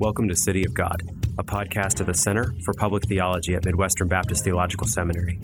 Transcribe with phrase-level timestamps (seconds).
[0.00, 1.02] Welcome to City of God,
[1.36, 5.38] a podcast of the Center for Public Theology at Midwestern Baptist Theological Seminary.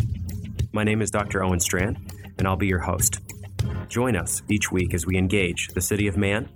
[0.72, 1.44] My name is Dr.
[1.44, 1.98] Owen Strachan,
[2.38, 3.20] and I'll be your host.
[3.90, 6.48] Join us each week as we engage the city of man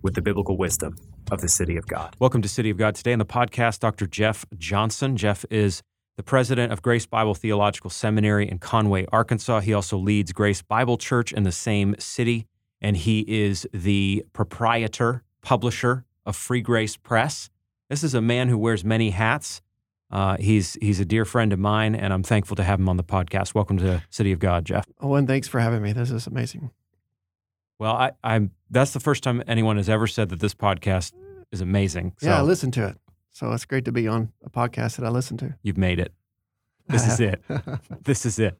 [0.00, 0.96] with the biblical wisdom
[1.30, 2.16] of the city of God.
[2.18, 2.94] Welcome to City of God.
[2.94, 4.06] Today on the podcast, Dr.
[4.06, 5.18] Jeff Johnson.
[5.18, 5.82] Jeff is
[6.16, 9.60] the president of Grace Bible Theological Seminary in Conway, Arkansas.
[9.60, 12.46] He also leads Grace Bible Church in the same city,
[12.80, 17.50] and he is the proprietor, publisher of Free Grace Press.
[17.90, 19.60] This is a man who wears many hats.
[20.10, 22.96] Uh, he's he's a dear friend of mine, and I'm thankful to have him on
[22.96, 23.54] the podcast.
[23.54, 24.86] Welcome to City of God, Jeff.
[25.00, 25.92] Oh, and thanks for having me.
[25.92, 26.70] This is amazing.
[27.78, 31.12] Well, I, I'm that's the first time anyone has ever said that this podcast
[31.50, 32.14] is amazing.
[32.18, 32.98] So yeah, I listen to it.
[33.30, 35.54] So it's great to be on a podcast that I listen to.
[35.62, 36.12] You've made it.
[36.88, 37.42] This is it.
[38.04, 38.56] this is it.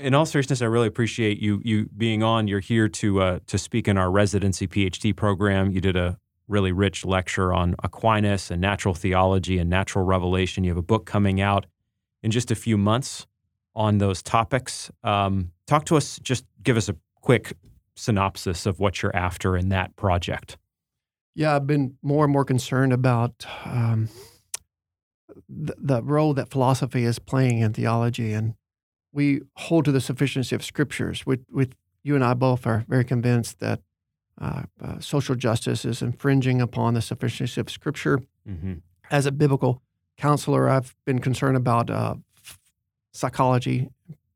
[0.00, 2.48] In all seriousness, I really appreciate you you being on.
[2.48, 5.70] You're here to uh, to speak in our residency PhD program.
[5.70, 6.18] You did a
[6.52, 10.62] really rich lecture on Aquinas and natural theology and natural revelation.
[10.62, 11.66] You have a book coming out
[12.22, 13.26] in just a few months
[13.74, 14.90] on those topics.
[15.02, 16.20] Um, talk to us.
[16.22, 17.54] Just give us a quick
[17.96, 20.58] synopsis of what you're after in that project.
[21.34, 24.10] Yeah, I've been more and more concerned about um,
[25.48, 28.54] the, the role that philosophy is playing in theology, and
[29.12, 31.24] we hold to the sufficiency of scriptures.
[31.24, 33.80] With, with you and I both are very convinced that
[34.40, 38.20] uh, uh, social justice is infringing upon the sufficiency of Scripture.
[38.48, 38.74] Mm-hmm.
[39.10, 39.82] As a biblical
[40.16, 42.14] counselor, I've been concerned about uh,
[43.12, 43.90] psychology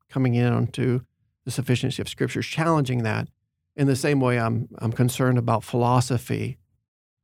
[0.09, 1.01] coming in onto
[1.45, 3.27] the sufficiency of Scripture, challenging that.
[3.75, 6.57] In the same way, I'm I'm concerned about philosophy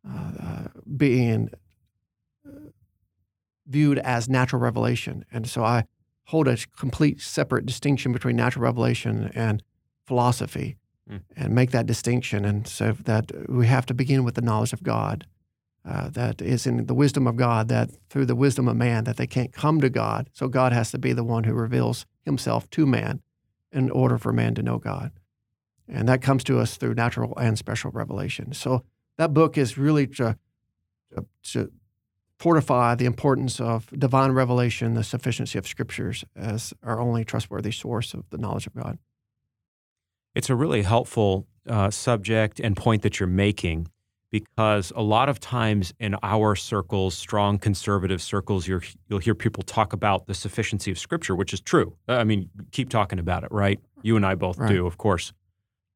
[0.07, 1.49] uh, uh, being
[3.65, 5.85] viewed as natural revelation, and so I
[6.25, 9.63] hold a complete separate distinction between natural revelation and
[10.05, 10.77] philosophy
[11.09, 11.21] mm.
[11.35, 12.45] and make that distinction.
[12.45, 15.25] And so that we have to begin with the knowledge of God.
[15.85, 19.17] Uh, that is in the wisdom of God, that through the wisdom of man, that
[19.17, 20.29] they can't come to God.
[20.31, 23.21] So God has to be the one who reveals himself to man
[23.69, 25.11] in order for man to know God.
[25.87, 28.53] And that comes to us through natural and special revelation.
[28.53, 28.83] So
[29.17, 30.37] that book is really to,
[31.13, 31.71] to, to
[32.39, 38.13] fortify the importance of divine revelation, the sufficiency of scriptures as our only trustworthy source
[38.13, 38.97] of the knowledge of God.
[40.35, 43.87] It's a really helpful uh, subject and point that you're making
[44.31, 49.61] because a lot of times in our circles, strong conservative circles, you will hear people
[49.61, 51.95] talk about the sufficiency of Scripture, which is true.
[52.07, 53.79] I mean, keep talking about it, right?
[54.01, 54.69] You and I both right.
[54.69, 55.33] do, of course.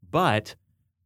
[0.08, 0.56] But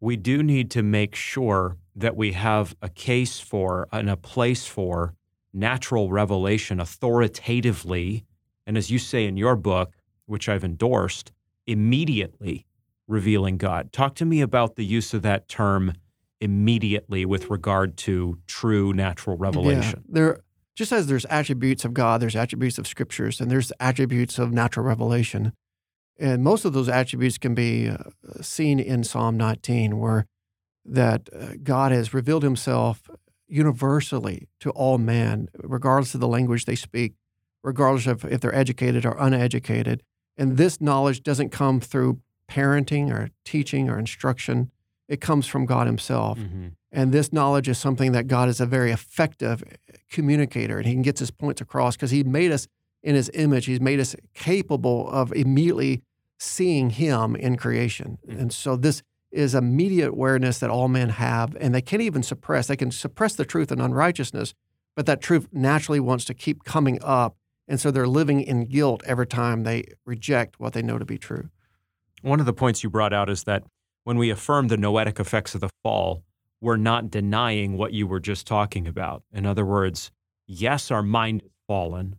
[0.01, 4.65] we do need to make sure that we have a case for and a place
[4.65, 5.13] for
[5.53, 8.25] natural revelation authoritatively,
[8.67, 11.31] and as you say in your book, which I've endorsed,
[11.65, 12.65] immediately
[13.11, 13.91] revealing God.
[13.91, 15.93] Talk to me about the use of that term
[16.39, 20.03] immediately with regard to true natural revelation.
[20.07, 20.39] Yeah, there
[20.75, 24.85] just as there's attributes of God, there's attributes of scriptures, and there's attributes of natural
[24.85, 25.53] revelation.
[26.17, 27.97] And most of those attributes can be uh,
[28.41, 30.25] seen in Psalm 19, where
[30.85, 33.09] that uh, God has revealed himself
[33.47, 37.13] universally to all men, regardless of the language they speak,
[37.63, 40.01] regardless of if they're educated or uneducated.
[40.37, 44.71] And this knowledge doesn't come through parenting or teaching or instruction.
[45.07, 46.37] It comes from God Himself.
[46.37, 46.67] Mm-hmm.
[46.91, 49.63] And this knowledge is something that God is a very effective
[50.09, 52.67] communicator and He can get His points across because He made us
[53.01, 53.65] in His image.
[53.65, 56.01] He's made us capable of immediately
[56.37, 58.17] seeing Him in creation.
[58.27, 58.39] Mm-hmm.
[58.39, 59.01] And so this
[59.31, 62.67] is immediate awareness that all men have, and they can't even suppress.
[62.67, 64.53] They can suppress the truth and unrighteousness,
[64.95, 67.37] but that truth naturally wants to keep coming up.
[67.67, 71.17] And so they're living in guilt every time they reject what they know to be
[71.17, 71.49] true.
[72.21, 73.63] One of the points you brought out is that
[74.03, 76.23] when we affirm the noetic effects of the fall,
[76.59, 79.23] we're not denying what you were just talking about.
[79.33, 80.11] In other words,
[80.47, 82.15] yes, our mind is fallen,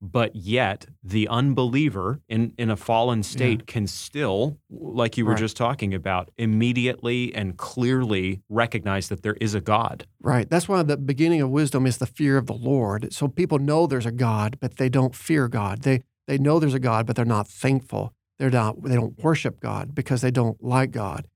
[0.00, 3.72] but yet the unbeliever in, in a fallen state yeah.
[3.72, 5.38] can still, like you were right.
[5.38, 10.06] just talking about, immediately and clearly recognize that there is a God.
[10.20, 10.50] Right.
[10.50, 13.12] That's why the beginning of wisdom is the fear of the Lord.
[13.12, 15.82] So people know there's a God, but they don't fear God.
[15.82, 18.14] They they know there's a God, but they're not thankful.
[18.38, 21.26] They're not, they don't worship God because they don't like God.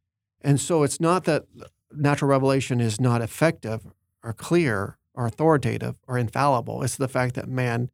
[0.41, 1.45] And so it's not that
[1.93, 3.87] natural revelation is not effective
[4.23, 6.83] or clear or authoritative or infallible.
[6.83, 7.91] It's the fact that man,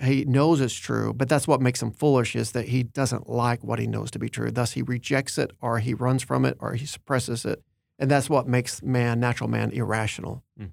[0.00, 3.62] he knows it's true, but that's what makes him foolish is that he doesn't like
[3.62, 4.50] what he knows to be true.
[4.50, 7.62] Thus, he rejects it or he runs from it or he suppresses it.
[7.98, 10.42] And that's what makes man, natural man, irrational.
[10.58, 10.72] Mm.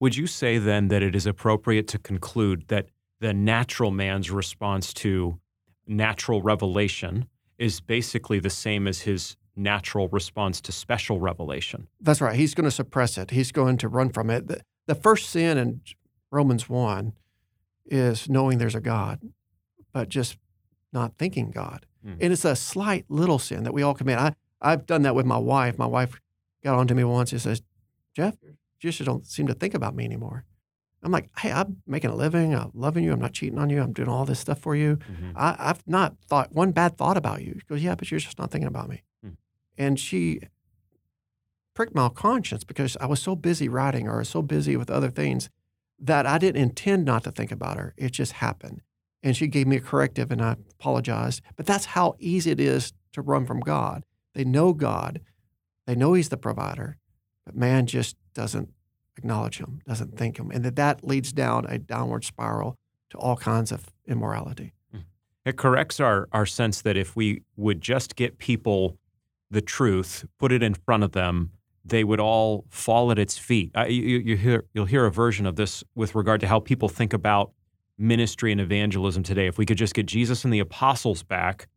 [0.00, 2.86] Would you say then that it is appropriate to conclude that
[3.20, 5.38] the natural man's response to
[5.86, 7.26] natural revelation
[7.58, 11.88] is basically the same as his natural response to special revelation.
[12.00, 12.36] That's right.
[12.36, 13.30] He's going to suppress it.
[13.30, 14.50] He's going to run from it.
[14.86, 15.80] the first sin in
[16.30, 17.12] Romans 1
[17.86, 19.20] is knowing there's a God,
[19.92, 20.38] but just
[20.92, 21.86] not thinking God.
[22.06, 22.18] Mm.
[22.20, 24.18] And it's a slight little sin that we all commit.
[24.18, 25.78] I, I've done that with my wife.
[25.78, 26.20] My wife
[26.64, 27.62] got on to me once and says,
[28.14, 30.44] Jeff, you just don't seem to think about me anymore.
[31.02, 32.54] I'm like, hey, I'm making a living.
[32.54, 33.12] I'm loving you.
[33.12, 33.82] I'm not cheating on you.
[33.82, 34.96] I'm doing all this stuff for you.
[34.96, 35.32] Mhm.
[35.34, 37.54] I, I've not thought one bad thought about you.
[37.54, 39.02] She goes, yeah, but you're just not thinking about me.
[39.22, 39.30] Hmm.
[39.76, 40.40] And she
[41.74, 45.48] pricked my conscience because I was so busy writing or so busy with other things
[45.98, 47.94] that I didn't intend not to think about her.
[47.96, 48.82] It just happened.
[49.22, 51.42] And she gave me a corrective and I apologized.
[51.56, 54.04] But that's how easy it is to run from God.
[54.34, 55.20] They know God,
[55.86, 56.96] they know He's the provider,
[57.44, 58.70] but man just doesn't
[59.16, 60.50] acknowledge Him, doesn't think Him.
[60.50, 62.76] And that, that leads down a downward spiral
[63.10, 64.72] to all kinds of immorality.
[64.90, 65.00] Hmm.
[65.44, 68.98] It corrects our, our sense that if we would just get people
[69.50, 71.50] the truth, put it in front of them,
[71.84, 73.70] they would all fall at its feet.
[73.74, 76.88] I, you, you hear, you'll hear a version of this with regard to how people
[76.88, 77.52] think about
[77.98, 79.46] ministry and evangelism today.
[79.46, 81.68] If we could just get Jesus and the apostles back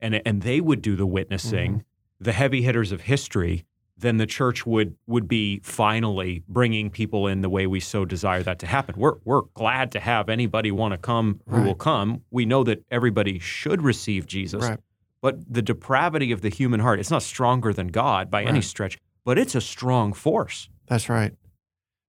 [0.00, 2.24] and, and they would do the witnessing, mm-hmm.
[2.24, 3.64] the heavy hitters of history,
[4.00, 8.42] then the church would would be finally bringing people in the way we so desire
[8.42, 8.94] that to happen.
[8.98, 11.66] We're we're glad to have anybody want to come who Right.
[11.66, 12.22] will come.
[12.30, 14.78] We know that everybody should receive Jesus, Right.
[15.22, 18.98] but the depravity of the human heart, it's not stronger than God by any stretch,
[19.24, 20.68] but it's a strong force.
[20.86, 21.32] That's right.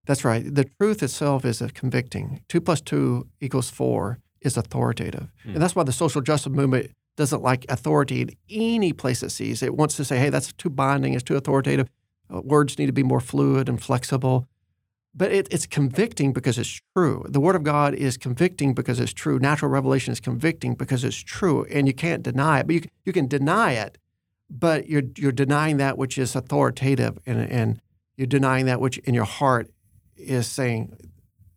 [0.06, 0.42] That's right.
[0.54, 2.40] The truth itself is a convicting.
[2.48, 5.28] Two plus two equals four is authoritative.
[5.44, 5.50] Hmm.
[5.50, 9.62] And that's why the social justice movement doesn't like authority in any place it sees.
[9.62, 11.88] It wants to say, hey, that's too binding, it's too authoritative.
[12.32, 14.48] Uh, words need to be more fluid and flexible.
[15.14, 17.26] But it, it's convicting because it's true.
[17.28, 19.38] The Word of God is convicting because it's true.
[19.38, 22.66] Natural revelation is convicting because it's true, and you can't deny it.
[22.66, 23.98] But you, you can deny it,
[24.48, 27.80] but you're, you're denying that which is authoritative, and, and
[28.16, 29.70] you're denying that which in your heart
[30.16, 30.96] is saying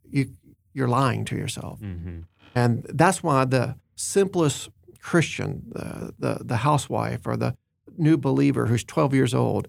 [0.04, 0.32] you,
[0.74, 1.80] you're lying to yourself.
[1.80, 2.22] Mm-hmm.
[2.56, 4.70] And that's why the simplest
[5.06, 7.56] Christian, the, the, the housewife or the
[7.96, 9.68] new believer who's 12 years old,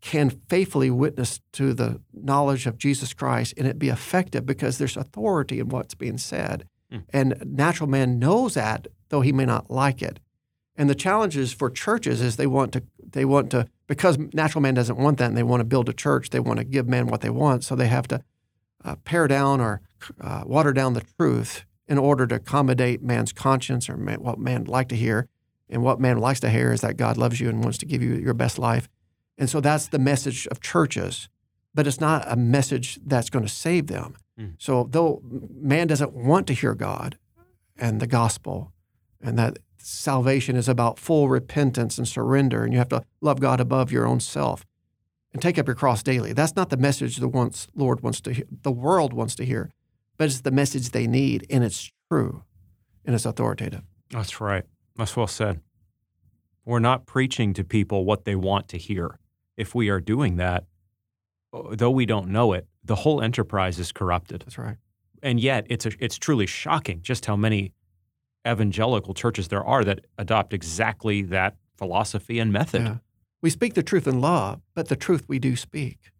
[0.00, 4.96] can faithfully witness to the knowledge of Jesus Christ and it be effective because there's
[4.96, 6.66] authority in what's being said.
[6.90, 7.02] Mm.
[7.12, 10.20] And natural man knows that, though he may not like it.
[10.74, 14.72] And the challenges for churches is they want to they want to because natural man
[14.72, 17.08] doesn't want that and they want to build a church, they want to give men
[17.08, 18.24] what they want, so they have to
[18.82, 19.82] uh, pare down or
[20.18, 24.60] uh, water down the truth in order to accommodate man's conscience or man, what man
[24.60, 25.28] would like to hear.
[25.68, 28.02] And what man likes to hear is that God loves you and wants to give
[28.02, 28.88] you your best life.
[29.36, 31.28] And so that's the message of churches,
[31.74, 34.16] but it's not a message that's going to save them.
[34.40, 34.54] Mm.
[34.56, 35.20] So though
[35.54, 37.18] man doesn't want to hear God
[37.76, 38.72] and the gospel,
[39.20, 43.60] and that salvation is about full repentance and surrender, and you have to love God
[43.60, 44.64] above your own self
[45.34, 46.32] and take up your cross daily.
[46.32, 49.70] That's not the message the wants, Lord wants to hear, the world wants to hear,
[50.18, 52.42] but it's the message they need, and it's true,
[53.04, 53.82] and it's authoritative.
[54.10, 54.64] That's right.
[54.96, 55.60] That's well said.
[56.64, 59.18] We're not preaching to people what they want to hear.
[59.56, 60.64] If we are doing that,
[61.52, 64.42] uh, though we don't know it, the whole enterprise is corrupted.
[64.42, 64.76] That's right.
[65.22, 67.72] And yet, it's a, it's truly shocking just how many
[68.46, 72.82] evangelical churches there are that adopt exactly that philosophy and method.
[72.82, 72.96] Yeah.
[73.40, 76.11] We speak the truth in love, but the truth we do speak.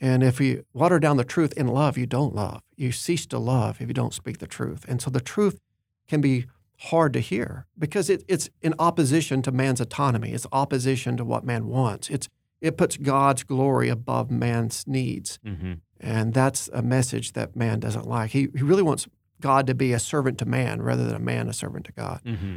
[0.00, 2.62] And if you water down the truth in love, you don't love.
[2.76, 4.84] You cease to love if you don't speak the truth.
[4.88, 5.60] And so the truth
[6.08, 6.46] can be
[6.84, 10.32] hard to hear because it, it's in opposition to man's autonomy.
[10.32, 12.08] It's opposition to what man wants.
[12.08, 12.28] It's
[12.62, 15.38] it puts God's glory above man's needs.
[15.44, 18.30] hmm And that's a message that man doesn't like.
[18.30, 19.06] He, he really wants
[19.40, 22.20] God to be a servant to man rather than a man a servant to God.
[22.24, 22.56] hmm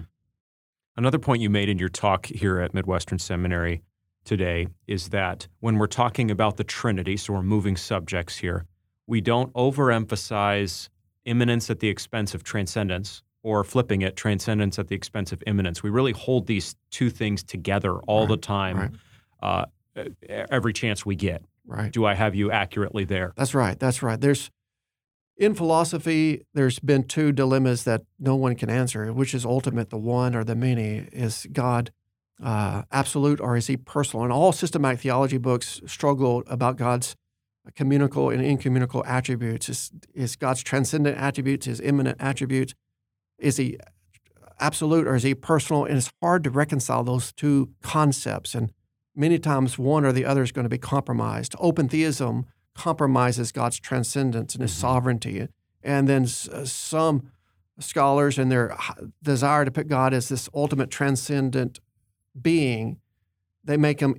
[0.95, 3.81] Another point you made in your talk here at Midwestern Seminary
[4.23, 8.65] today is that when we're talking about the Trinity, so we're moving subjects here,
[9.07, 10.89] we don't overemphasize
[11.25, 15.83] immanence at the expense of transcendence or flipping it, transcendence at the expense of immanence.
[15.83, 18.91] We really hold these two things together all the time, right.
[19.41, 19.65] uh,
[20.29, 21.43] every chance we get.
[21.65, 21.91] Right.
[21.91, 23.33] Do I have you accurately there?
[23.35, 23.79] That's right.
[23.79, 24.19] That's right.
[24.19, 24.49] There's
[25.37, 29.97] in philosophy, there's been two dilemmas that no one can answer, which is ultimate, the
[29.97, 31.07] one or the many.
[31.11, 31.91] Is God
[32.41, 34.23] uh, absolute or is he personal?
[34.23, 37.15] And all systematic theology books struggle about God's
[37.75, 39.69] communicable and incommunicable attributes.
[39.69, 42.73] Is, is God's transcendent attributes, his immanent attributes?
[43.39, 43.77] Is he
[44.59, 45.85] absolute or is he personal?
[45.85, 48.53] And it's hard to reconcile those two concepts.
[48.55, 48.71] And
[49.15, 51.55] many times one or the other is going to be compromised.
[51.59, 54.79] Open theism compromises God's transcendence and his Mhm.
[54.79, 55.47] sovereignty.
[55.83, 57.31] And then uh, some
[57.79, 58.75] scholars and their
[59.21, 61.79] desire to put God as this ultimate transcendent
[62.39, 62.99] being,
[63.63, 64.15] they make them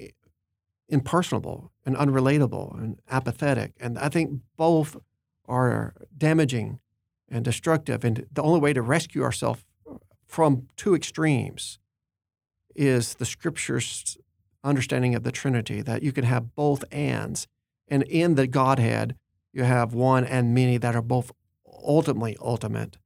[0.88, 3.73] impersonable and unrelatable and apathetic.
[3.80, 4.97] And I think both
[5.47, 6.78] are damaging
[7.28, 8.04] and destructive.
[8.04, 9.64] And the only way to rescue ourselves
[10.26, 11.78] from two extremes
[12.75, 14.16] is the scripture's
[14.62, 17.47] understanding of the Trinity, that you can have both ands.
[17.87, 19.14] And in the Godhead,
[19.52, 21.30] you have one and many that are both
[21.66, 22.97] ultimately ultimate.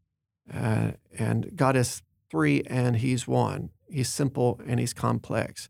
[0.53, 3.71] Uh, and God is three and He's one.
[3.91, 5.69] He's simple and He's complex.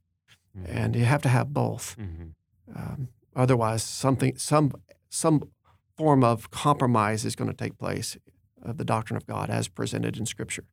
[0.57, 0.77] Mm-hmm.
[0.77, 1.97] And you have to have both.
[1.99, 2.77] Mm-hmm.
[2.77, 4.73] Um, otherwise, something, some,
[5.09, 5.49] some
[5.97, 8.17] form of compromise is going to take place
[8.63, 10.65] of the doctrine of God as presented in Scripture.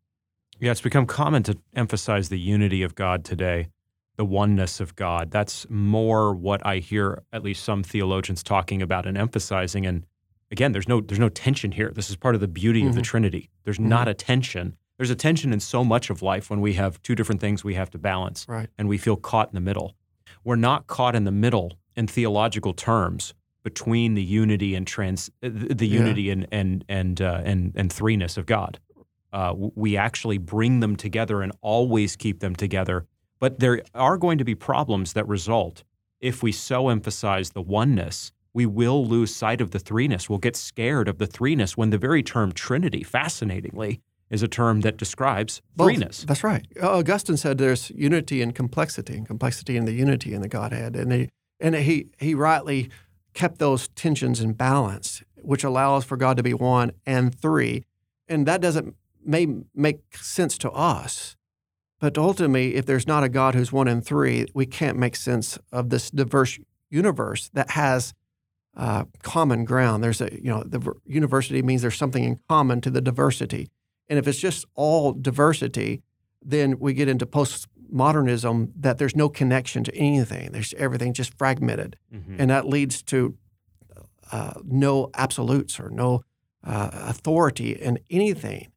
[0.59, 3.67] Yeah, it's become common to emphasize the unity of God today,
[4.15, 5.31] the oneness of God.
[5.31, 9.85] That's more what I hear at least some theologians talking about and emphasizing.
[9.85, 10.05] And
[10.51, 11.91] again, there's no there's no tension here.
[11.93, 12.89] This is part of the beauty mm-hmm.
[12.89, 13.05] of the mm-hmm.
[13.05, 13.49] Trinity.
[13.65, 13.89] There's mm-hmm.
[13.89, 14.77] not a tension.
[14.97, 17.73] There's a tension in so much of life when we have two different things we
[17.73, 18.69] have to balance, right.
[18.77, 19.95] and we feel caught in the middle.
[20.43, 23.33] We're not caught in the middle in theological terms
[23.63, 26.33] between the unity and trans the unity yeah.
[26.33, 28.79] and and and uh, and and threeness of God
[29.35, 33.05] uh, we actually bring them together and always keep them together.
[33.37, 35.83] But there are going to be problems that result
[36.21, 38.31] if we so emphasize the oneness.
[38.53, 40.29] We will lose sight of the threeness.
[40.29, 44.81] We'll get scared of the threeness when the very term Trinity, fascinatingly, is a term
[44.81, 46.25] that describes threeness.
[46.25, 46.65] That's right.
[46.81, 51.11] Augustine said there's unity and complexity, and complexity and the unity in the Godhead, and
[51.11, 51.29] he
[51.59, 52.89] and he he rightly
[53.33, 57.85] kept those tensions in balance, which allows for God to be one and three,
[58.27, 61.35] and that doesn't may make sense to us.
[61.99, 65.57] But ultimately, if there's not a God who's one and three, we can't make sense
[65.71, 68.13] of this diverse universe that has
[68.75, 70.03] uh, common ground.
[70.03, 73.69] There's a, you know, the university means there's something in common to the diversity.
[74.09, 76.01] And if it's just all diversity,
[76.41, 80.51] then we get into postmodernism that there's no connection to anything.
[80.51, 81.97] There's everything just fragmented.
[82.13, 82.35] Mm-hmm.
[82.39, 83.35] And that leads to
[84.31, 86.21] uh, no absolutes or no
[86.63, 88.71] uh, authority in anything.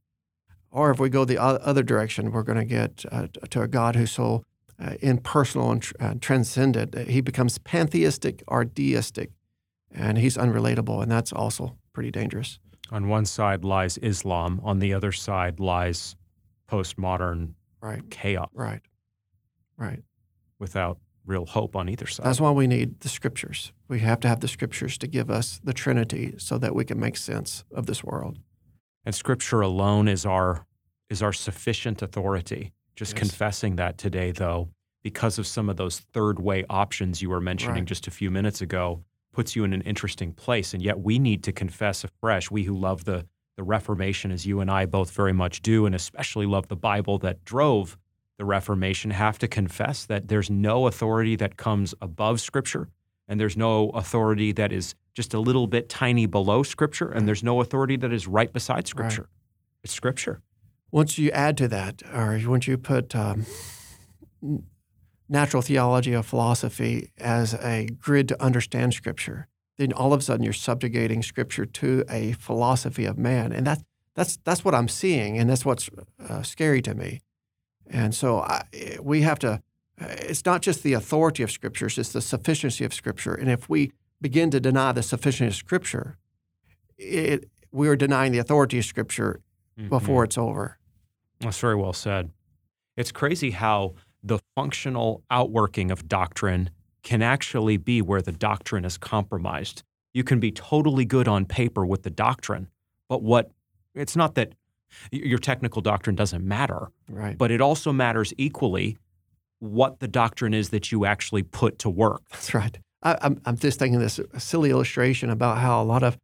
[0.70, 3.96] Or if we go the other direction, we're going to get uh, to a God
[3.96, 4.44] who's so
[4.78, 6.96] uh, impersonal and uh, transcendent.
[7.08, 9.30] He becomes pantheistic or deistic,
[9.90, 12.58] and he's unrelatable, and that's also pretty dangerous.
[12.90, 16.16] On one side lies Islam, on the other side lies
[16.70, 18.08] postmodern right.
[18.10, 18.48] chaos.
[18.54, 18.80] Right,
[19.76, 20.02] right.
[20.58, 22.26] Without real hope on either side.
[22.26, 23.72] That's why we need the scriptures.
[23.86, 26.98] We have to have the scriptures to give us the Trinity so that we can
[26.98, 28.38] make sense of this world.
[29.04, 30.66] And Scripture alone is our
[31.08, 32.72] is our sufficient authority.
[32.96, 33.20] Just yes.
[33.20, 34.68] confessing that today, though,
[35.02, 37.84] because of some of those third way options you were mentioning right.
[37.84, 39.02] just a few minutes ago,
[39.38, 40.74] puts you in an interesting place.
[40.74, 43.24] And yet we need to confess afresh, we who love the,
[43.56, 47.18] the Reformation, as you and I both very much do, and especially love the Bible
[47.18, 47.96] that drove
[48.36, 52.88] the Reformation, have to confess that there's no authority that comes above Scripture,
[53.28, 57.44] and there's no authority that is just a little bit tiny below Scripture, and there's
[57.44, 59.22] no authority that is right beside Scripture.
[59.22, 59.84] Right.
[59.84, 60.40] It's Scripture.
[60.90, 63.46] Once you add to that, or once you put um,
[65.28, 70.44] natural theology or philosophy as a grid to understand Scripture, then all of a sudden
[70.44, 73.82] you're subjugating Scripture to a philosophy of man, and that's
[74.14, 75.88] that's that's what I'm seeing, and that's what's
[76.28, 77.20] uh, scary to me.
[77.88, 78.64] And so I,
[79.00, 79.62] we have to.
[80.00, 83.34] It's not just the authority of Scriptures; it's the sufficiency of Scripture.
[83.34, 86.18] And if we begin to deny the sufficiency of Scripture,
[86.96, 89.40] it, we are denying the authority of Scripture
[89.78, 89.88] mm-hmm.
[89.88, 90.78] before it's over.
[91.40, 92.30] That's very well said.
[92.96, 96.70] It's crazy how the functional outworking of doctrine
[97.02, 99.82] can actually be where the doctrine is compromised.
[100.12, 102.68] You can be totally good on paper with the doctrine,
[103.08, 103.50] but what
[103.94, 104.52] it's not that
[105.10, 107.36] your technical doctrine doesn't matter, right.
[107.36, 108.96] but it also matters equally
[109.60, 112.22] what the doctrine is that you actually put to work.
[112.30, 112.78] That's right.
[113.02, 116.16] I, am I'm, I'm just thinking this silly illustration about how a lot of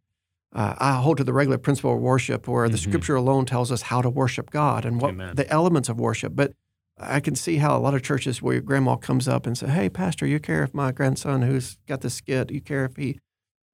[0.54, 2.90] uh, I hold to the regulative principle of worship, where the mm-hmm.
[2.90, 5.34] Scripture alone tells us how to worship God and what Amen.
[5.34, 6.34] the elements of worship.
[6.36, 6.52] But
[6.98, 9.70] I can see how a lot of churches where your grandma comes up and says,
[9.70, 13.18] "Hey, pastor, you care if my grandson who's got the skit, you care if he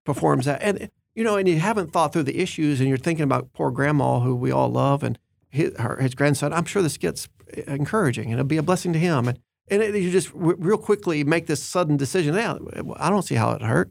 [0.05, 3.25] performs that?" And you know, and you haven't thought through the issues, and you're thinking
[3.25, 5.19] about poor grandma who we all love and
[5.51, 6.53] his, her, his grandson.
[6.53, 9.29] I'm sure the skit's eh, encouraging and it'll be a blessing to him.
[9.29, 12.35] And and it, you just r- real quickly make this sudden decision.
[12.35, 12.59] Yeah,
[12.97, 13.91] I don't see how it hurt,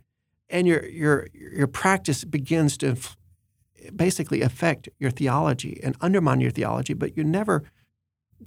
[0.49, 2.97] and your your your practice begins to
[3.95, 6.93] basically affect your theology and undermine your theology.
[6.93, 7.63] But you never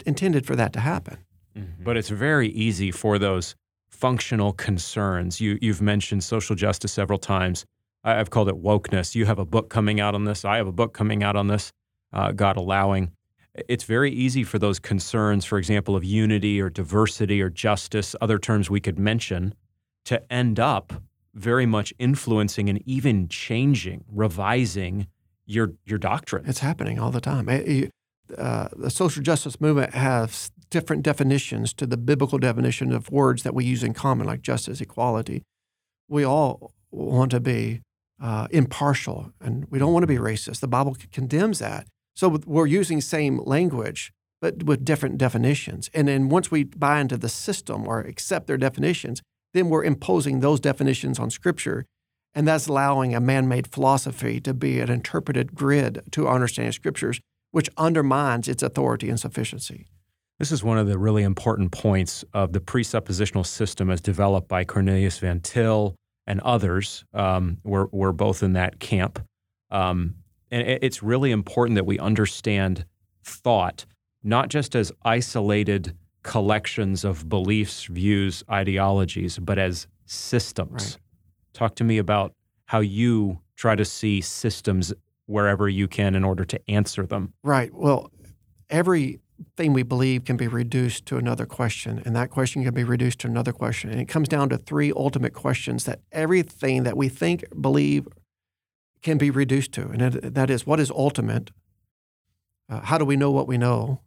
[0.07, 1.19] intended for that to happen.
[1.57, 1.85] Mm-hmm.
[1.85, 3.55] But it's very easy for those
[3.89, 5.41] functional concerns.
[5.41, 7.65] You you've mentioned social justice several times.
[8.05, 9.15] I, have called it wokeness.
[9.15, 10.45] You have a book coming out on this.
[10.45, 11.73] I have a book coming out on this.
[12.13, 13.13] Uh, God allowing
[13.55, 18.39] it's very easy for those concerns, for example, of unity or diversity or justice, other
[18.39, 19.55] terms we could mention,
[20.07, 20.93] to end up
[21.35, 25.07] very much influencing and even changing, revising
[25.45, 26.45] your your doctrine.
[26.47, 27.49] It's happening all the time.
[28.37, 33.55] Uh, the social justice movement has different definitions to the biblical definition of words that
[33.55, 35.43] we use in common, like justice, equality.
[36.09, 37.83] We all want to be
[38.21, 40.61] uh, impartial, and we don't want to be racist.
[40.61, 41.87] The Bible condemns that.
[42.15, 45.91] So we're using same language, but with different definitions.
[45.93, 49.23] And then once we buy into the system or accept their definitions,
[49.55, 51.85] then we're imposing those definitions on Scripture.
[52.35, 56.73] And that's allowing a man made philosophy to be an interpreted grid to our understanding
[56.73, 57.21] Scriptures,
[57.53, 59.87] which undermines its authority and sufficiency.
[60.39, 64.65] This is one of the really important points of the presuppositional system as developed by
[64.65, 65.95] Cornelius Van Til
[66.27, 67.05] and others.
[67.15, 69.25] Um, we're, we're both in that camp.
[69.71, 70.17] Um,
[70.51, 72.85] and it's really important that we understand
[73.25, 73.87] thought
[74.23, 80.83] not just as isolated collections of beliefs, views, ideologies, but as systems.
[80.83, 80.99] Right.
[81.53, 82.33] Talk to me about
[82.67, 84.93] how you try to see systems
[85.27, 87.33] wherever you can in order to answer them.
[87.43, 87.73] Right.
[87.73, 88.11] Well,
[88.71, 93.21] everything we believe can be reduced to another question, and that question can be reduced
[93.21, 93.91] to another question.
[93.91, 98.07] And it comes down to three ultimate questions that everything that we think, believe,
[99.03, 99.89] can be reduced to.
[99.89, 101.51] And that is what is ultimate?
[102.69, 104.01] Uh, how do we know what we know?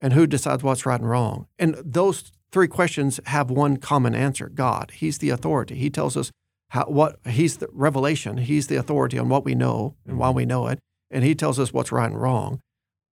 [0.00, 1.46] and who decides what's right and wrong?
[1.58, 4.92] And those three questions have one common answer God.
[4.94, 5.74] He's the authority.
[5.74, 6.30] He tells us
[6.70, 8.38] how, what He's the revelation.
[8.38, 10.78] He's the authority on what we know and why we know it.
[11.10, 12.60] And He tells us what's right and wrong.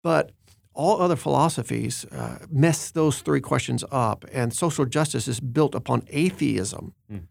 [0.03, 0.31] But
[0.74, 4.25] all other philosophies uh, mess those three questions up.
[4.31, 6.93] And social justice is built upon atheism.
[7.12, 7.27] Mm.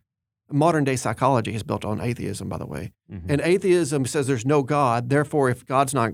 [0.51, 2.93] Modern day psychology is built on atheism, by the way.
[3.13, 3.31] Mm-hmm.
[3.31, 5.09] And atheism says there's no God.
[5.09, 6.13] Therefore, if God's not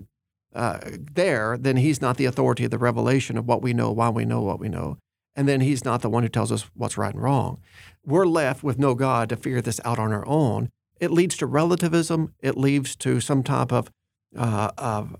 [0.54, 0.78] uh,
[1.12, 4.24] there, then he's not the authority of the revelation of what we know, why we
[4.24, 4.98] know what we know.
[5.36, 7.60] And then he's not the one who tells us what's right and wrong.
[8.04, 10.70] We're left with no God to figure this out on our own.
[11.00, 12.34] It leads to relativism.
[12.40, 13.90] It leads to some type of,
[14.36, 15.16] uh, of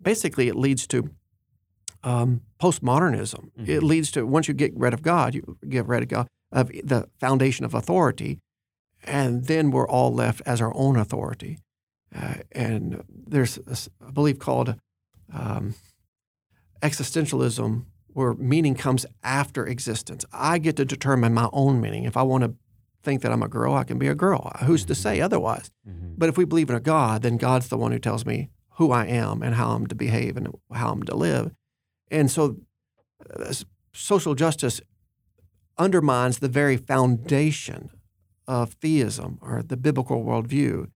[0.00, 1.10] basically, it leads to
[2.02, 3.50] um, postmodernism.
[3.58, 3.70] Mm-hmm.
[3.70, 6.68] It leads to once you get rid of God, you get rid of God of
[6.68, 8.38] the foundation of authority,
[9.04, 11.58] and then we're all left as our own authority.
[12.14, 13.58] Uh, and there's
[14.00, 14.76] a belief called
[15.32, 15.74] um,
[16.82, 20.24] existentialism, where meaning comes after existence.
[20.32, 22.04] I get to determine my own meaning.
[22.04, 22.54] If I want to
[23.02, 24.52] think that I'm a girl, I can be a girl.
[24.64, 24.88] Who's mm-hmm.
[24.88, 25.70] to say otherwise?
[25.88, 26.14] Mm-hmm.
[26.16, 28.92] But if we believe in a God, then God's the one who tells me who
[28.92, 31.52] I am and how I'm to behave and how I'm to live.
[32.10, 32.56] And so
[33.38, 33.52] uh,
[33.92, 34.80] social justice
[35.76, 37.90] undermines the very foundation
[38.46, 40.90] of theism or the biblical worldview.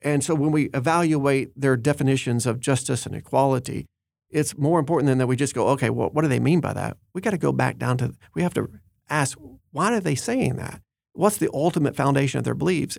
[0.00, 3.86] And so when we evaluate their definitions of justice and equality,
[4.32, 6.72] it's more important than that we just go, okay, well, what do they mean by
[6.72, 6.96] that?
[7.12, 8.68] We got to go back down to, we have to
[9.08, 9.38] ask,
[9.70, 10.80] why are they saying that?
[11.12, 12.98] What's the ultimate foundation of their beliefs?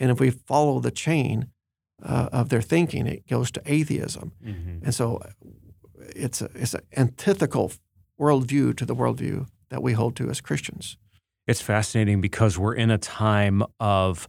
[0.00, 1.48] And if we follow the chain
[2.02, 4.32] uh, of their thinking, it goes to atheism.
[4.44, 4.84] Mm-hmm.
[4.84, 5.22] And so
[6.14, 7.72] it's, a, it's an antithetical
[8.20, 10.96] worldview to the worldview that we hold to as Christians.
[11.46, 14.28] It's fascinating because we're in a time of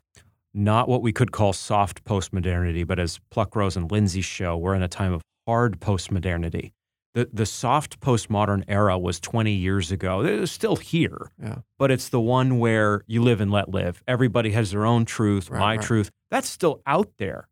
[0.54, 4.84] not what we could call soft postmodernity, but as Pluckrose and Lindsay show, we're in
[4.84, 6.73] a time of hard postmodernity.
[7.13, 10.21] The, the soft postmodern era was 20 years ago.
[10.21, 11.60] It's still here, yeah.
[11.79, 14.03] but it's the one where you live and let live.
[14.07, 15.81] Everybody has their own truth, right, my right.
[15.81, 16.12] truth.
[16.29, 17.47] That's still out there,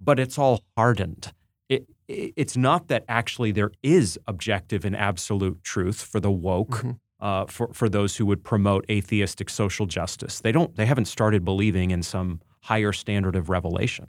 [0.00, 1.34] but it's all hardened.
[1.68, 6.70] It, it, it's not that actually there is objective and absolute truth for the woke.
[6.70, 6.90] Mm-hmm.
[7.22, 10.40] Uh, for for those who would promote atheistic social justice.
[10.40, 10.74] They don't.
[10.74, 14.06] They haven't started believing in some higher standard of revelation.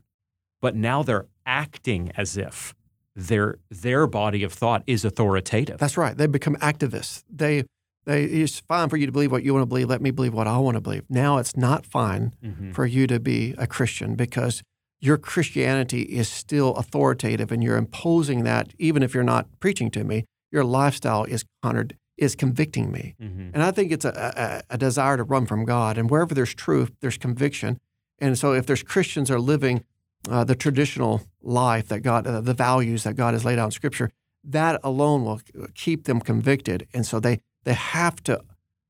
[0.62, 2.74] But now they're acting as if
[3.16, 5.78] their their body of thought is authoritative.
[5.78, 6.18] That's right.
[6.18, 7.24] They become activists.
[7.30, 7.66] They
[8.06, 9.90] they it's fine for you to believe what you want to believe.
[9.90, 11.04] Let me believe what I want to believe.
[11.10, 12.72] Now it's not fine mm-hmm.
[12.72, 14.64] for you to be a Christian because
[15.00, 20.04] your Christianity is still authoritative and you're imposing that even if you're not preaching to
[20.04, 20.26] me.
[20.52, 23.16] Your lifestyle is honored is convicting me.
[23.20, 23.50] Mm-hmm.
[23.54, 25.98] And I think it's a, a, a desire to run from God.
[25.98, 27.80] And wherever there's truth, there's conviction.
[28.20, 29.84] And so, if there's Christians are living
[30.30, 33.72] uh, the traditional life that God, uh, the values that God has laid out in
[33.72, 34.12] Scripture,
[34.44, 35.42] that alone will
[35.76, 36.88] keep them convicted.
[36.94, 38.42] And so they they have to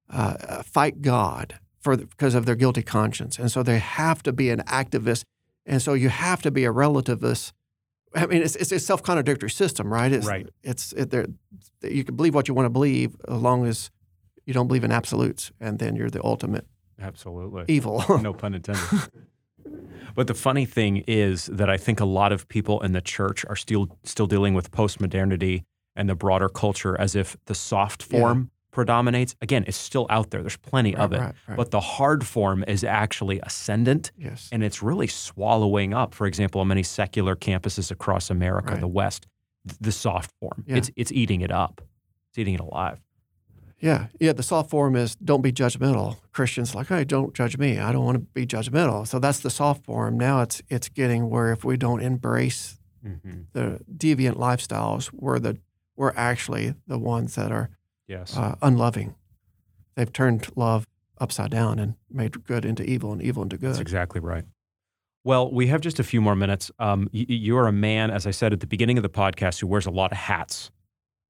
[0.09, 3.37] uh, fight God for the, because of their guilty conscience.
[3.39, 5.23] And so they have to be an activist.
[5.65, 7.51] And so you have to be a relativist.
[8.13, 10.11] I mean, it's, it's a self contradictory system, right?
[10.11, 10.47] It's, right.
[10.63, 11.13] It's it,
[11.81, 13.89] you can believe what you want to believe as long as
[14.45, 16.65] you don't believe in absolutes, and then you're the ultimate
[17.01, 17.65] Absolutely.
[17.67, 18.03] Evil.
[18.21, 18.83] no pun intended.
[20.15, 23.45] but the funny thing is that I think a lot of people in the church
[23.47, 25.63] are still still dealing with postmodernity
[25.95, 30.41] and the broader culture as if the soft form predominates, again, it's still out there.
[30.41, 31.19] There's plenty Right, of it.
[31.19, 31.57] right, right.
[31.57, 34.47] But the hard form is actually ascendant Yes.
[34.53, 39.27] and it's really swallowing up, for example, on many secular campuses across America, the West,
[39.81, 40.63] the soft form.
[40.65, 40.77] Yeah.
[40.77, 41.81] It's, it's eating it up,
[42.29, 42.99] it's eating it alive.
[43.81, 44.33] Yeah, yeah.
[44.33, 46.17] The soft form is don't be judgmental.
[46.31, 47.79] Christians like, hey, don't judge me.
[47.79, 49.07] I don't want to be judgmental.
[49.07, 50.17] So that's the soft form.
[50.17, 52.77] Now it's it's getting where if we don't embrace
[53.53, 55.57] the deviant lifestyles, we're the
[55.95, 57.69] we're actually the ones that are
[58.07, 58.35] Yes.
[58.37, 59.15] uh, unloving.
[59.95, 60.85] They've turned love
[61.19, 63.69] upside down and made good into evil and evil into good.
[63.71, 64.43] That's exactly right.
[65.23, 66.71] Well, we have just a few more minutes.
[66.79, 69.67] Um, you are a man, as I said at the beginning of the podcast, who
[69.67, 70.71] wears a lot of hats.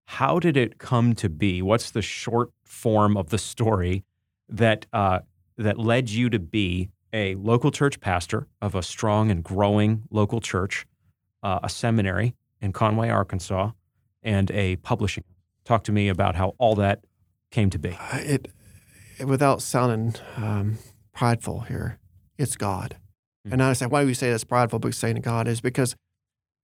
[0.05, 1.61] How did it come to be?
[1.61, 4.03] What's the short form of the story
[4.49, 5.19] that uh,
[5.57, 10.41] that led you to be a local church pastor of a strong and growing local
[10.41, 10.85] church,
[11.43, 13.71] uh, a seminary in Conway, Arkansas,
[14.21, 15.23] and a publishing?
[15.63, 17.05] Talk to me about how all that
[17.51, 17.91] came to be.
[17.91, 18.47] Uh, It,
[19.17, 20.77] it without sounding um,
[21.13, 21.99] prideful here,
[22.37, 22.97] it's God.
[23.45, 23.53] Hmm.
[23.53, 24.79] And I say, why do we say that's prideful?
[24.79, 25.95] Because saying God is because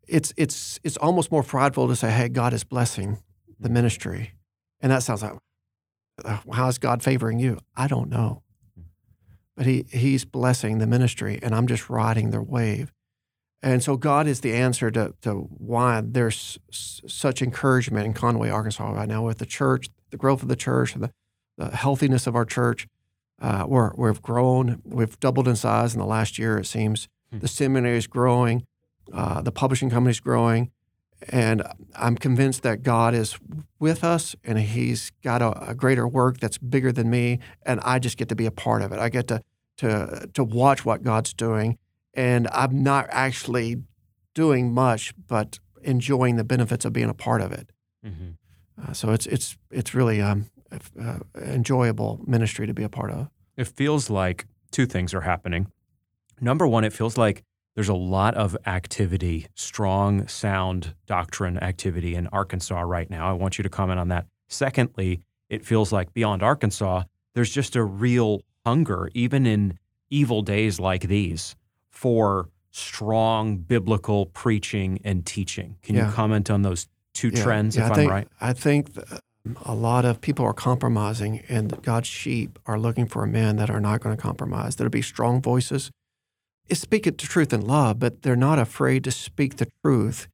[0.08, 3.20] it's it's it's almost more prideful to say, hey, God is blessing
[3.60, 4.34] the ministry,
[4.82, 5.34] and that sounds like,
[6.24, 7.60] uh, how is God favoring you?
[7.76, 8.44] I don't know,
[9.56, 12.92] but he he's blessing the ministry, and I'm just riding the wave.
[13.64, 18.50] And so God is the answer to, to why there's s- such encouragement in Conway,
[18.50, 21.12] Arkansas right now with the church, the growth of the church, the,
[21.58, 22.88] the healthiness of our church.
[23.42, 24.82] Uh, we're, we've grown.
[24.86, 27.08] We've doubled in size in the last year, it seems.
[27.32, 27.40] Hmm.
[27.40, 28.66] The seminary is growing.
[29.12, 30.70] Uh, the publishing company is growing.
[31.30, 31.64] And
[31.96, 33.38] I'm convinced that God is
[33.80, 37.40] with us and He's got a, a greater work that's bigger than me.
[37.64, 39.00] And I just get to be a part of it.
[39.00, 39.42] I get to,
[39.78, 41.78] to, to watch what God's doing.
[42.14, 43.78] And I'm not actually
[44.34, 47.72] doing much, but enjoying the benefits of being a part of it.
[48.80, 50.46] Uh, so it's, it's, it's really um,
[51.02, 53.30] uh, enjoyable ministry to be a part of.
[53.56, 55.72] It feels like two things are happening.
[56.40, 57.44] Number one, it feels like
[57.78, 63.30] there's a lot of activity, strong, sound doctrine activity in Arkansas right now.
[63.30, 64.26] I want you to comment on that.
[64.48, 67.04] Secondly, it feels like beyond Arkansas,
[67.36, 69.78] there's just a real hunger, even in
[70.10, 71.56] evil days like these,
[71.92, 75.76] for strong biblical preaching and teaching.
[75.84, 76.08] Can Yeah.
[76.08, 78.28] you comment on those two Yeah, trends, yeah, if I I'm think, right?
[78.42, 78.90] I think
[79.66, 83.80] a lot of people are compromising, and God's sheep are looking for men that are
[83.80, 84.78] not going to compromise.
[84.78, 85.92] There'll be strong voices.
[86.74, 90.28] Speak it to truth in love, but they're not afraid to speak the truth,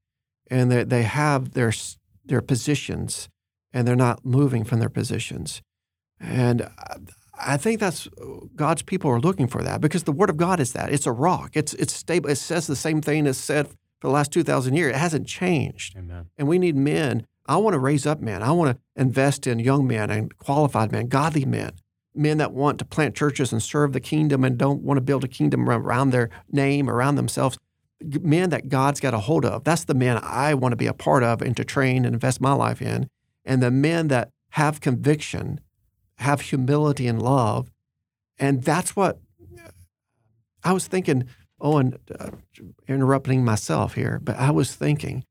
[0.49, 1.71] and they they have their
[2.25, 3.29] their positions,
[3.73, 5.61] and they're not moving from their positions.
[6.19, 6.97] And I-
[7.45, 8.07] I think that's
[8.55, 11.11] God's people are looking for that because the Word of God is that it's a
[11.11, 11.51] rock.
[11.55, 12.29] It's it's stable.
[12.29, 14.95] It says the same thing as said for the last two thousand years.
[14.95, 16.27] It hasn't changed Amen.
[16.37, 17.25] and we need men.
[17.47, 18.41] I want to raise up men.
[18.43, 21.71] I want to invest in young men and qualified men, godly men,
[22.15, 25.23] men that want to plant churches and serve the kingdom and don't want to build
[25.23, 27.57] a kingdom around their name, around themselves.
[28.01, 29.63] Men that God's got a hold of.
[29.63, 32.41] That's the men I want to be a part of and to train and invest
[32.41, 33.09] my life in.
[33.45, 35.59] And the men that have conviction,
[36.17, 37.71] have humility and love.
[38.37, 39.19] And that's what
[40.63, 41.25] I was thinking.
[41.59, 42.31] Oh, and uh,
[42.87, 45.23] interrupting myself here, but I was thinking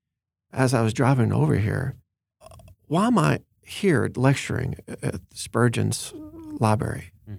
[0.52, 1.96] as I was driving over here,
[2.86, 6.12] why am I here lecturing at Spurgeon's
[6.60, 7.12] library?
[7.26, 7.34] Hmm.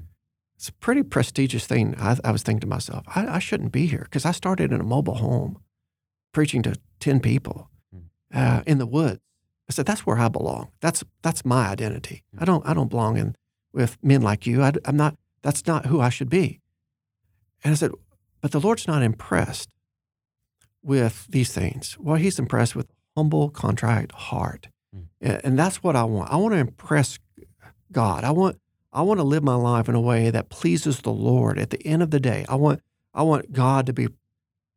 [0.56, 1.96] It's a pretty prestigious thing.
[2.00, 4.80] I, I was thinking to myself, I, I shouldn't be here because I started in
[4.80, 5.60] a mobile home
[6.32, 8.00] preaching to 10 people Hmm.
[8.34, 9.20] uh, in the woods.
[9.70, 10.70] I said, that's where I belong.
[10.82, 12.24] That's, that's my identity.
[12.38, 13.36] I don't, I don't belong in
[13.72, 14.62] with men like you.
[14.62, 16.60] I, am not, that's not who I should be.
[17.64, 17.92] And I said,
[18.42, 19.70] but the Lord's not impressed
[20.82, 21.98] with these things.
[21.98, 24.68] Well, he's impressed with a humble, contrite heart.
[24.94, 25.06] Mm.
[25.22, 26.32] And, and that's what I want.
[26.32, 27.20] I want to impress
[27.92, 28.26] God.
[28.26, 28.60] I want
[28.94, 31.58] I want to live my life in a way that pleases the Lord.
[31.58, 32.82] At the end of the day, I want
[33.14, 34.08] I want God to be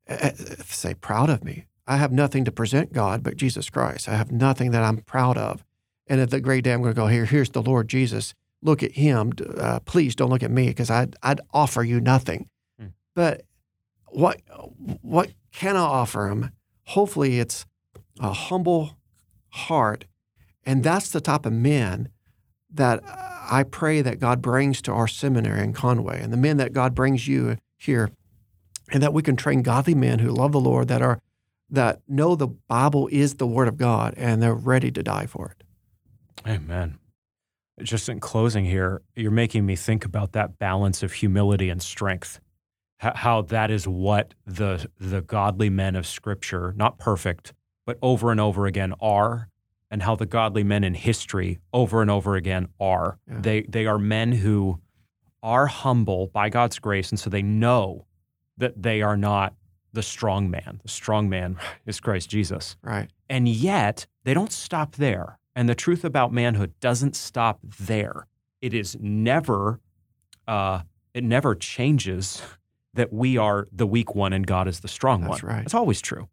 [0.08, 0.30] uh,
[0.64, 1.66] say proud of me.
[1.86, 4.08] I have nothing to present God but Jesus Christ.
[4.08, 5.64] I have nothing that I'm proud of.
[6.06, 7.24] And at the great day, I'm going to go here.
[7.24, 8.34] Here's the Lord Jesus.
[8.62, 9.32] Look at Him.
[9.56, 12.48] Uh, please don't look at me because I'd I'd offer you nothing.
[12.78, 12.86] Hmm.
[13.14, 13.42] But
[14.06, 14.40] what
[15.02, 16.50] what can I offer Him?
[16.86, 17.66] Hopefully, it's
[18.20, 18.96] a humble
[19.50, 20.06] heart,
[20.64, 22.08] and that's the type of men
[22.70, 26.72] that I pray that God brings to our seminary in Conway, and the men that
[26.72, 28.10] God brings you here,
[28.92, 31.20] and that we can train godly men who love the Lord that are
[31.70, 35.48] that know the Bible is the Word of God and they're ready to die for
[35.50, 35.64] it.
[36.48, 36.98] Amen.
[37.82, 42.40] Just in closing here, you're making me think about that balance of humility and strength.
[42.98, 47.52] How, that is what the the godly men of Scripture, not perfect,
[47.84, 49.50] but over and over again are,
[49.96, 53.18] and how the godly men in history over and over again are.
[53.26, 53.40] Yeah.
[53.40, 54.78] They they are men who
[55.42, 58.04] are humble by God's grace, and so they know
[58.58, 59.54] that they are not
[59.94, 60.80] the strong man.
[60.82, 61.56] The strong man
[61.86, 62.76] is Christ Jesus.
[62.82, 63.08] Right.
[63.30, 65.38] And yet, they don't stop there.
[65.54, 68.26] And the truth about manhood doesn't stop there.
[68.60, 69.80] It is never,
[70.46, 70.82] uh,
[71.14, 72.42] it never changes
[72.92, 75.30] that we are the weak one and God is the strong one.
[75.30, 75.54] That's one.
[75.54, 75.64] right.
[75.64, 76.28] It's always true.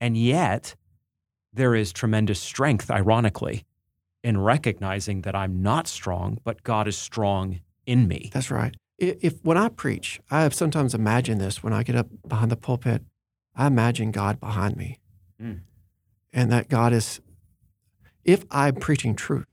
[0.00, 0.74] And yet,
[1.56, 3.64] there is tremendous strength, ironically,
[4.22, 8.30] in recognizing that I'm not strong, but God is strong in me.
[8.32, 8.74] That's right.
[8.98, 12.56] If when I preach, I have sometimes imagined this when I get up behind the
[12.56, 13.02] pulpit.
[13.54, 14.98] I imagine God behind me,
[15.42, 15.60] Mm.
[16.32, 17.20] and that God is.
[18.24, 19.46] If I'm preaching truth,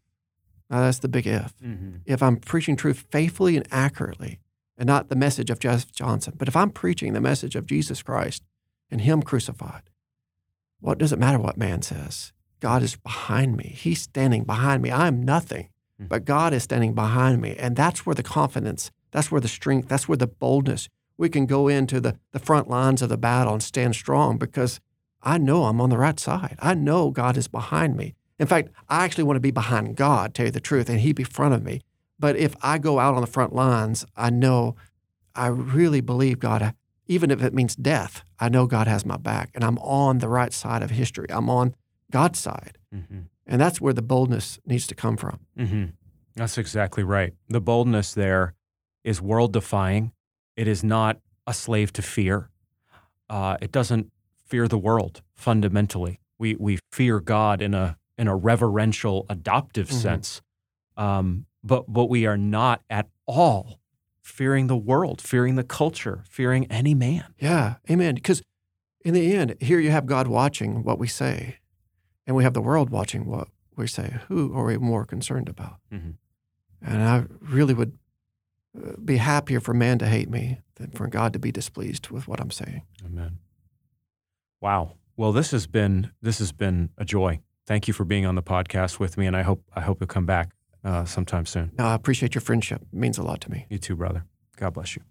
[0.69, 1.53] now that's the big if.
[1.59, 1.97] Mm-hmm.
[2.05, 4.39] If I'm preaching truth faithfully and accurately,
[4.77, 8.01] and not the message of Jeff Johnson, but if I'm preaching the message of Jesus
[8.01, 8.43] Christ
[8.89, 9.83] and Him crucified,
[10.83, 12.33] what does it matter what man says?
[12.59, 13.73] God is behind me.
[13.75, 14.91] He's standing behind me.
[14.91, 15.69] I'm nothing,
[16.01, 16.09] Mhm.
[16.09, 17.55] but God is standing behind me.
[17.57, 21.45] And that's where the confidence, that's where the strength, that's where the boldness, we can
[21.45, 24.81] go into the, the front lines of the battle and stand strong because
[25.21, 26.57] I know I'm on the right side.
[26.59, 28.13] I know God is behind me.
[28.37, 31.13] In fact, I actually want to be behind God, tell you the truth, and He
[31.13, 31.79] be front of me.
[32.19, 34.75] But if I go out on the front lines, I know
[35.33, 36.73] I really believe God,
[37.07, 40.29] even if it means death, I know God has my back and I'm on the
[40.29, 41.27] right side of history.
[41.29, 41.75] I'm on
[42.11, 42.77] God's side.
[42.93, 43.19] Mm-hmm.
[43.45, 45.39] And that's where the boldness needs to come from.
[45.57, 45.85] Mm-hmm.
[46.35, 47.33] That's exactly right.
[47.49, 48.53] The boldness there
[49.03, 50.13] is world defying.
[50.55, 52.49] It is not a slave to fear.
[53.29, 54.11] Uh, it doesn't
[54.45, 56.19] fear the world fundamentally.
[56.37, 60.01] We we fear God in a in a reverential, adoptive Mhm.
[60.01, 60.41] sense,
[60.97, 63.79] um, but but we are not at all
[64.23, 67.25] fearing the world, fearing the culture, fearing any man.
[67.39, 68.15] Yeah, amen.
[68.15, 68.41] Because
[69.05, 71.57] in the end, here you have God watching what we say,
[72.25, 74.15] and we have the world watching what we say.
[74.29, 75.75] Who are we more concerned about?
[75.91, 76.15] Mhm.
[76.81, 77.97] And I really would
[78.75, 82.27] uh, be happier for man to hate me than for God to be displeased with
[82.27, 82.83] what I'm saying.
[83.05, 83.39] Amen.
[84.61, 84.93] Wow.
[85.17, 87.41] Well, this has been this has been a joy.
[87.67, 90.07] Thank you for being on the podcast with me, and I hope I hope you'll
[90.07, 90.51] come back
[90.83, 91.71] uh, sometime soon.
[91.77, 92.81] No, I appreciate your friendship.
[92.81, 93.65] It means a lot to me.
[93.69, 94.25] You too, brother.
[94.57, 95.01] God bless you.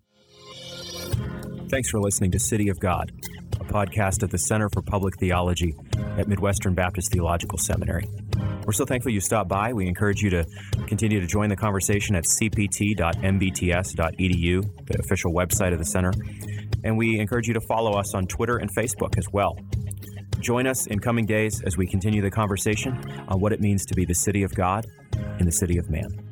[1.68, 3.12] Thanks for listening to City of God,
[3.54, 5.74] a podcast at the Center for Public Theology
[6.18, 8.04] at Midwestern Baptist Theological Seminary.
[8.66, 9.72] We're so thankful you stopped by.
[9.72, 10.44] We encourage you to
[10.86, 12.96] continue to join the conversation at cpt.mbts.edu,
[14.86, 16.12] the official website of the center.
[16.84, 19.58] And we encourage you to follow us on Twitter and Facebook as well.
[20.42, 23.94] Join us in coming days as we continue the conversation on what it means to
[23.94, 24.86] be the city of God
[25.38, 26.31] in the city of man.